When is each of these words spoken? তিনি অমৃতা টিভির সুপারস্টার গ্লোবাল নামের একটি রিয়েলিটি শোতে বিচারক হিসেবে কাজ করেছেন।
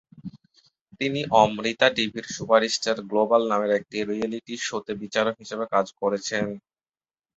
তিনি 0.99 1.19
অমৃতা 1.41 1.87
টিভির 1.95 2.25
সুপারস্টার 2.35 2.97
গ্লোবাল 3.09 3.41
নামের 3.51 3.71
একটি 3.79 3.97
রিয়েলিটি 4.09 4.55
শোতে 4.61 4.93
বিচারক 5.01 5.35
হিসেবে 5.41 5.65
কাজ 5.73 5.87
করেছেন। 6.01 6.45